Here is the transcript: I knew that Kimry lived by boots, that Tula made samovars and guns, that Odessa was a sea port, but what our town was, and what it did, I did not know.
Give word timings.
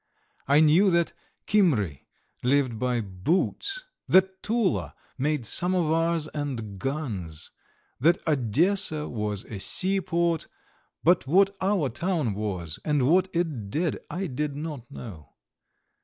I 0.47 0.61
knew 0.61 0.89
that 0.89 1.13
Kimry 1.45 2.07
lived 2.41 2.79
by 2.79 3.01
boots, 3.01 3.85
that 4.07 4.41
Tula 4.41 4.95
made 5.19 5.45
samovars 5.45 6.27
and 6.29 6.79
guns, 6.79 7.51
that 7.99 8.17
Odessa 8.27 9.07
was 9.07 9.43
a 9.45 9.59
sea 9.59 10.01
port, 10.01 10.47
but 11.03 11.27
what 11.27 11.55
our 11.61 11.87
town 11.89 12.33
was, 12.33 12.79
and 12.83 13.07
what 13.07 13.27
it 13.31 13.69
did, 13.69 13.99
I 14.09 14.25
did 14.25 14.55
not 14.55 14.89
know. 14.89 15.33